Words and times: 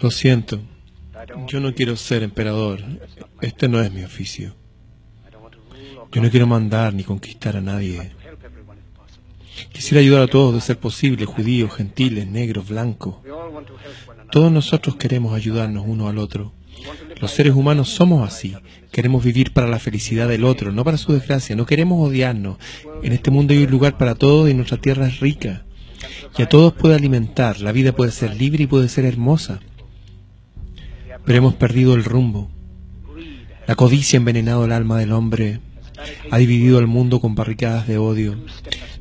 Lo 0.00 0.10
siento. 0.10 0.60
Yo 1.46 1.60
no 1.60 1.74
quiero 1.74 1.96
ser 1.96 2.22
emperador. 2.22 2.80
Este 3.40 3.68
no 3.68 3.80
es 3.80 3.92
mi 3.92 4.02
oficio. 4.04 4.54
Yo 6.12 6.22
no 6.22 6.30
quiero 6.30 6.46
mandar 6.46 6.94
ni 6.94 7.04
conquistar 7.04 7.56
a 7.56 7.60
nadie. 7.60 8.12
Quisiera 9.72 10.00
ayudar 10.00 10.22
a 10.22 10.26
todos 10.26 10.54
de 10.54 10.60
ser 10.60 10.78
posible, 10.78 11.24
judíos, 11.26 11.74
gentiles, 11.74 12.26
negros, 12.26 12.68
blancos. 12.68 13.16
Todos 14.30 14.50
nosotros 14.50 14.96
queremos 14.96 15.34
ayudarnos 15.34 15.84
uno 15.86 16.08
al 16.08 16.18
otro. 16.18 16.52
Los 17.20 17.32
seres 17.32 17.54
humanos 17.54 17.90
somos 17.90 18.26
así. 18.26 18.56
Queremos 18.90 19.22
vivir 19.22 19.52
para 19.52 19.68
la 19.68 19.78
felicidad 19.78 20.28
del 20.28 20.44
otro, 20.44 20.72
no 20.72 20.84
para 20.84 20.96
su 20.96 21.12
desgracia. 21.12 21.54
No 21.54 21.66
queremos 21.66 22.08
odiarnos. 22.08 22.56
En 23.02 23.12
este 23.12 23.30
mundo 23.30 23.52
hay 23.52 23.64
un 23.64 23.70
lugar 23.70 23.98
para 23.98 24.14
todos 24.14 24.48
y 24.48 24.54
nuestra 24.54 24.78
tierra 24.78 25.06
es 25.06 25.20
rica. 25.20 25.64
Y 26.36 26.42
a 26.42 26.48
todos 26.48 26.72
puede 26.72 26.94
alimentar. 26.94 27.60
La 27.60 27.72
vida 27.72 27.92
puede 27.92 28.12
ser 28.12 28.34
libre 28.36 28.64
y 28.64 28.66
puede 28.66 28.88
ser 28.88 29.04
hermosa. 29.04 29.60
Pero 31.24 31.38
hemos 31.38 31.54
perdido 31.54 31.94
el 31.94 32.04
rumbo. 32.04 32.50
La 33.66 33.74
codicia 33.74 34.16
ha 34.16 34.20
envenenado 34.20 34.64
el 34.64 34.72
alma 34.72 34.98
del 34.98 35.12
hombre. 35.12 35.60
Ha 36.30 36.38
dividido 36.38 36.78
el 36.78 36.86
mundo 36.86 37.20
con 37.20 37.34
barricadas 37.34 37.86
de 37.86 37.98
odio. 37.98 38.36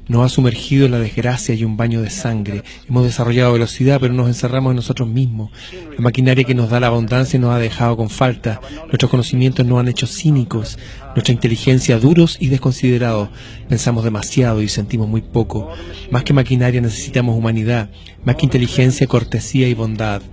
Nos 0.09 0.25
ha 0.25 0.29
sumergido 0.29 0.87
en 0.87 0.91
la 0.91 0.97
desgracia 0.97 1.53
y 1.53 1.63
un 1.63 1.77
baño 1.77 2.01
de 2.01 2.09
sangre. 2.09 2.63
Hemos 2.89 3.03
desarrollado 3.03 3.53
velocidad, 3.53 3.99
pero 4.01 4.11
nos 4.11 4.27
encerramos 4.27 4.71
en 4.71 4.77
nosotros 4.77 5.07
mismos. 5.07 5.51
La 5.95 6.01
maquinaria 6.01 6.43
que 6.43 6.55
nos 6.55 6.71
da 6.71 6.79
la 6.79 6.87
abundancia 6.87 7.39
nos 7.39 7.53
ha 7.53 7.59
dejado 7.59 7.95
con 7.95 8.09
falta. 8.09 8.59
Nuestros 8.87 9.11
conocimientos 9.11 9.67
nos 9.67 9.79
han 9.79 9.87
hecho 9.87 10.07
cínicos. 10.07 10.79
Nuestra 11.13 11.31
inteligencia 11.31 11.99
duros 11.99 12.37
y 12.39 12.47
desconsiderados. 12.47 13.29
Pensamos 13.69 14.03
demasiado 14.03 14.63
y 14.63 14.67
sentimos 14.67 15.07
muy 15.07 15.21
poco. 15.21 15.69
Más 16.09 16.23
que 16.23 16.33
maquinaria 16.33 16.81
necesitamos 16.81 17.37
humanidad. 17.37 17.91
Más 18.25 18.35
que 18.35 18.47
inteligencia, 18.47 19.05
cortesía 19.05 19.69
y 19.69 19.75
bondad. 19.75 20.23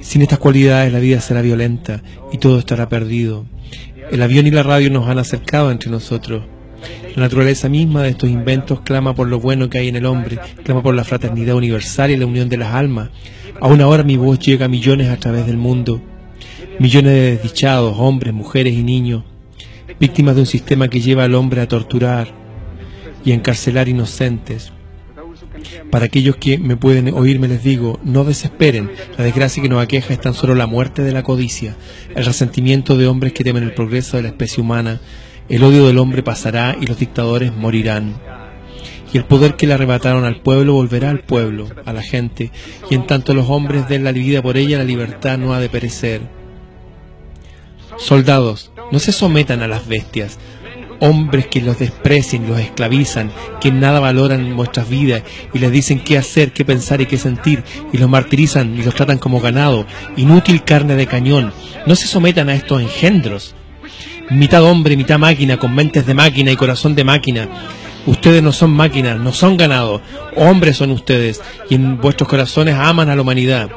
Sin 0.00 0.22
estas 0.22 0.38
cualidades 0.38 0.90
la 0.94 0.98
vida 0.98 1.20
será 1.20 1.42
violenta 1.42 2.02
y 2.32 2.38
todo 2.38 2.58
estará 2.58 2.88
perdido. 2.88 3.44
El 4.10 4.22
avión 4.22 4.46
y 4.46 4.50
la 4.50 4.62
radio 4.62 4.88
nos 4.90 5.10
han 5.10 5.18
acercado 5.18 5.70
entre 5.70 5.90
nosotros. 5.90 6.55
La 7.14 7.22
naturaleza 7.22 7.68
misma 7.68 8.02
de 8.02 8.10
estos 8.10 8.28
inventos 8.28 8.80
clama 8.80 9.14
por 9.14 9.28
lo 9.28 9.40
bueno 9.40 9.70
que 9.70 9.78
hay 9.78 9.88
en 9.88 9.96
el 9.96 10.06
hombre, 10.06 10.38
clama 10.64 10.82
por 10.82 10.94
la 10.94 11.04
fraternidad 11.04 11.56
universal 11.56 12.10
y 12.10 12.16
la 12.16 12.26
unión 12.26 12.48
de 12.48 12.58
las 12.58 12.74
almas. 12.74 13.10
Aún 13.60 13.80
ahora 13.80 14.02
mi 14.02 14.16
voz 14.16 14.38
llega 14.38 14.66
a 14.66 14.68
millones 14.68 15.08
a 15.08 15.16
través 15.16 15.46
del 15.46 15.56
mundo. 15.56 16.02
Millones 16.78 17.12
de 17.12 17.36
desdichados, 17.36 17.96
hombres, 17.98 18.34
mujeres 18.34 18.74
y 18.74 18.82
niños, 18.82 19.24
víctimas 19.98 20.34
de 20.34 20.42
un 20.42 20.46
sistema 20.46 20.88
que 20.88 21.00
lleva 21.00 21.24
al 21.24 21.34
hombre 21.34 21.62
a 21.62 21.68
torturar 21.68 22.28
y 23.24 23.32
encarcelar 23.32 23.88
inocentes. 23.88 24.72
Para 25.90 26.06
aquellos 26.06 26.36
que 26.36 26.58
me 26.58 26.76
pueden 26.76 27.12
oírme 27.14 27.48
les 27.48 27.62
digo, 27.62 27.98
no 28.04 28.24
desesperen, 28.24 28.90
la 29.16 29.24
desgracia 29.24 29.62
que 29.62 29.68
nos 29.68 29.82
aqueja 29.82 30.12
es 30.12 30.20
tan 30.20 30.34
solo 30.34 30.54
la 30.54 30.66
muerte 30.66 31.02
de 31.02 31.12
la 31.12 31.22
codicia, 31.22 31.76
el 32.14 32.24
resentimiento 32.24 32.96
de 32.96 33.06
hombres 33.06 33.32
que 33.32 33.44
temen 33.44 33.62
el 33.62 33.72
progreso 33.72 34.16
de 34.16 34.24
la 34.24 34.28
especie 34.28 34.62
humana, 34.62 35.00
el 35.48 35.62
odio 35.62 35.86
del 35.86 35.98
hombre 35.98 36.22
pasará 36.22 36.76
y 36.80 36.86
los 36.86 36.98
dictadores 36.98 37.54
morirán. 37.54 38.14
Y 39.12 39.18
el 39.18 39.24
poder 39.24 39.54
que 39.54 39.66
le 39.66 39.74
arrebataron 39.74 40.24
al 40.24 40.40
pueblo 40.40 40.74
volverá 40.74 41.10
al 41.10 41.20
pueblo, 41.20 41.68
a 41.84 41.92
la 41.92 42.02
gente, 42.02 42.50
y 42.90 42.94
en 42.94 43.06
tanto 43.06 43.34
los 43.34 43.48
hombres 43.48 43.88
den 43.88 44.04
la 44.04 44.12
vida 44.12 44.42
por 44.42 44.56
ella, 44.56 44.78
la 44.78 44.84
libertad 44.84 45.38
no 45.38 45.54
ha 45.54 45.60
de 45.60 45.68
perecer. 45.68 46.22
Soldados, 47.96 48.72
no 48.90 48.98
se 48.98 49.12
sometan 49.12 49.62
a 49.62 49.68
las 49.68 49.86
bestias, 49.86 50.38
hombres 51.00 51.46
que 51.46 51.60
los 51.60 51.78
desprecian, 51.78 52.48
los 52.48 52.58
esclavizan, 52.58 53.30
que 53.60 53.70
nada 53.70 54.00
valoran 54.00 54.56
vuestras 54.56 54.88
vidas 54.88 55.22
y 55.54 55.60
les 55.60 55.70
dicen 55.70 56.00
qué 56.00 56.18
hacer, 56.18 56.52
qué 56.52 56.64
pensar 56.64 57.00
y 57.00 57.06
qué 57.06 57.16
sentir, 57.16 57.62
y 57.92 57.98
los 57.98 58.10
martirizan 58.10 58.76
y 58.76 58.82
los 58.82 58.94
tratan 58.94 59.18
como 59.18 59.40
ganado, 59.40 59.86
inútil 60.16 60.64
carne 60.64 60.96
de 60.96 61.06
cañón. 61.06 61.52
No 61.86 61.94
se 61.94 62.08
sometan 62.08 62.48
a 62.48 62.54
estos 62.54 62.82
engendros 62.82 63.54
mitad 64.30 64.62
hombre, 64.64 64.96
mitad 64.96 65.18
máquina, 65.18 65.56
con 65.56 65.74
mentes 65.74 66.06
de 66.06 66.14
máquina 66.14 66.50
y 66.50 66.56
corazón 66.56 66.94
de 66.94 67.04
máquina. 67.04 67.48
Ustedes 68.06 68.42
no 68.42 68.52
son 68.52 68.70
máquinas, 68.70 69.18
no 69.18 69.32
son 69.32 69.56
ganados, 69.56 70.00
hombres 70.36 70.76
son 70.76 70.92
ustedes, 70.92 71.42
y 71.68 71.74
en 71.74 72.00
vuestros 72.00 72.28
corazones 72.28 72.74
aman 72.74 73.08
a 73.08 73.16
la 73.16 73.22
humanidad. 73.22 73.68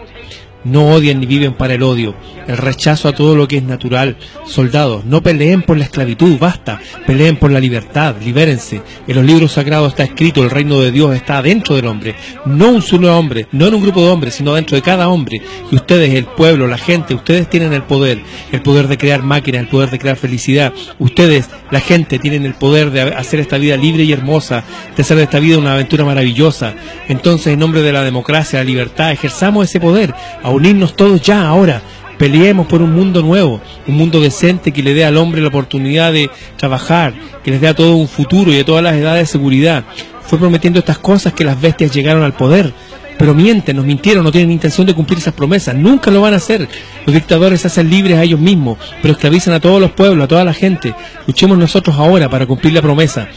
No 0.64 0.88
odian 0.88 1.20
ni 1.20 1.26
viven 1.26 1.54
para 1.54 1.76
el 1.76 1.84
odio, 1.84 2.16
el 2.48 2.58
rechazo 2.58 3.08
a 3.08 3.14
todo 3.14 3.36
lo 3.36 3.48
que 3.48 3.58
es 3.58 3.64
natural. 3.64 4.18
Soldados, 4.46 5.06
no 5.06 5.24
peleen 5.24 5.62
por 5.62 5.78
la 5.78 5.86
esclavitud, 5.86 6.38
basta, 6.38 6.80
peleen 7.08 7.38
por 7.38 7.52
la 7.52 7.60
libertad, 7.60 8.16
libérense. 8.24 8.82
En 9.08 9.16
los 9.16 9.26
libros 9.26 9.54
sagrados 9.54 9.90
está 9.90 10.04
escrito, 10.04 10.44
el 10.44 10.50
reino 10.50 10.82
de 10.82 10.92
Dios 10.92 11.16
está 11.16 11.42
dentro 11.42 11.76
del 11.76 11.88
hombre, 11.88 12.16
no 12.46 12.70
un 12.70 12.82
solo 12.82 13.18
hombre, 13.18 13.48
no 13.52 13.68
en 13.68 13.76
un 13.76 13.82
grupo 13.82 14.02
de 14.02 14.10
hombres, 14.10 14.36
sino 14.36 14.54
dentro 14.54 14.76
de 14.76 14.82
cada 14.82 15.08
hombre. 15.08 15.42
Y 15.72 15.76
ustedes, 15.76 16.14
el 16.14 16.26
pueblo, 16.26 16.68
la 16.68 16.78
gente, 16.78 17.14
ustedes 17.14 17.50
tienen 17.50 17.74
el 17.74 17.84
poder, 17.84 18.22
el 18.52 18.62
poder 18.62 18.88
de 18.88 18.98
crear 18.98 19.24
máquinas, 19.24 19.62
el 19.62 19.70
poder 19.70 19.90
de 19.90 20.00
crear 20.00 20.18
felicidad. 20.18 20.74
Ustedes, 20.98 21.50
la 21.72 21.80
gente, 21.80 22.20
tienen 22.20 22.46
el 22.46 22.54
poder 22.54 22.92
de 22.92 23.02
hacer 23.02 23.40
esta 23.40 23.58
vida 23.58 23.78
libre 23.78 24.04
y 24.04 24.12
hermosa, 24.12 24.64
de 24.96 25.02
hacer 25.02 25.18
de 25.18 25.24
esta 25.24 25.40
vida 25.40 25.58
una 25.58 25.74
aventura 25.74 26.06
maravillosa. 26.06 26.74
Entonces, 27.08 27.54
en 27.54 27.60
nombre 27.60 27.82
de 27.82 27.94
la 27.94 28.04
democracia, 28.04 28.60
la 28.60 28.66
libertad, 28.66 29.12
ejerzamos 29.12 29.70
ese 29.70 29.80
poder 29.80 30.14
a 30.42 30.50
unirnos 30.50 30.96
todos 30.96 31.22
ya, 31.22 31.48
ahora. 31.48 31.82
Peleemos 32.18 32.68
por 32.68 32.82
un 32.82 32.94
mundo 32.94 33.22
nuevo, 33.22 33.62
un 33.88 33.96
mundo 33.96 34.20
decente 34.20 34.74
que 34.74 34.84
le 34.84 34.94
dé 34.94 35.06
al 35.06 35.16
hombre 35.16 35.42
la 35.42 35.48
oportunidad 35.48 36.12
de 36.12 36.30
trabajar, 36.58 37.14
que 37.44 37.52
les 37.52 37.62
dé 37.62 37.70
a 37.70 37.76
todo 37.76 37.96
un 37.96 38.10
futuro 38.10 38.52
y 38.52 38.60
a 38.60 38.66
todas 38.66 38.84
las 38.84 38.96
edades 38.96 39.22
de 39.22 39.32
seguridad. 39.32 39.86
Fue 40.24 40.38
prometiendo 40.38 40.80
estas 40.80 40.98
cosas 40.98 41.32
que 41.32 41.46
las 41.46 41.60
bestias 41.60 41.92
llegaron 41.92 42.24
al 42.24 42.34
poder. 42.34 42.74
Pero 43.20 43.36
mienten, 43.36 43.76
nos 43.76 43.86
mintieron, 43.86 44.24
no 44.24 44.32
tienen 44.32 44.52
intención 44.52 44.88
de 44.88 44.96
cumplir 44.96 45.20
esas 45.20 45.36
promesas, 45.36 45.76
nunca 45.76 46.10
lo 46.10 46.22
van 46.22 46.34
a 46.34 46.38
hacer. 46.38 46.68
Los 47.06 47.14
dictadores 47.14 47.66
hacen 47.66 47.90
libres 47.90 48.18
a 48.18 48.24
ellos 48.24 48.40
mismos, 48.40 48.80
pero 49.02 49.12
esclavizan 49.12 49.54
a 49.54 49.60
todos 49.60 49.80
los 49.80 49.92
pueblos, 49.92 50.24
a 50.24 50.28
toda 50.28 50.44
la 50.44 50.54
gente. 50.54 50.96
Luchemos 51.28 51.58
nosotros 51.58 51.96
ahora 51.98 52.30
para 52.30 52.48
cumplir 52.48 52.74
la 52.74 52.82
promesa. 52.82 53.28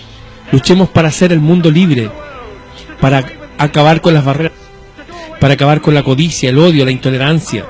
Luchemos 0.53 0.89
para 0.89 1.09
hacer 1.09 1.33
el 1.33 1.41
mundo 1.41 1.71
libre, 1.71 2.11
para 3.01 3.27
acabar 3.59 4.01
con 4.01 4.15
las 4.15 4.25
barreras 4.25 4.63
para 5.43 5.55
acabar 5.55 5.81
con 5.81 5.93
la 5.93 6.05
codicia, 6.05 6.51
el 6.51 6.59
odio, 6.59 6.85
la 6.85 6.93
intolerancia. 6.93 7.67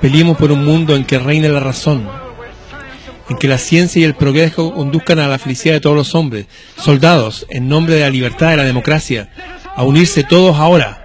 Peleemos 0.00 0.38
por 0.38 0.50
un 0.50 0.64
mundo 0.64 0.96
en 0.96 1.04
que 1.04 1.18
reine 1.18 1.50
la 1.50 1.60
razón, 1.60 2.08
en 3.28 3.36
que 3.36 3.46
la 3.46 3.58
ciencia 3.58 4.00
y 4.00 4.04
el 4.04 4.14
progreso 4.14 4.72
conduzcan 4.72 5.18
a 5.18 5.28
la 5.28 5.38
felicidad 5.38 5.74
de 5.74 5.80
todos 5.80 5.96
los 5.96 6.14
hombres. 6.14 6.46
Soldados, 6.78 7.44
en 7.50 7.68
nombre 7.68 7.96
de 7.96 8.00
la 8.00 8.08
libertad 8.08 8.54
y 8.54 8.56
la 8.56 8.64
democracia, 8.64 9.28
a 9.76 9.84
unirse 9.84 10.22
todos 10.24 10.56
ahora 10.56 10.99